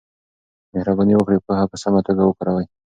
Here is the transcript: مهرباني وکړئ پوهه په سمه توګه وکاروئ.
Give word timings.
مهرباني 0.73 1.13
وکړئ 1.15 1.39
پوهه 1.45 1.65
په 1.71 1.77
سمه 1.83 2.01
توګه 2.07 2.23
وکاروئ. 2.25 2.65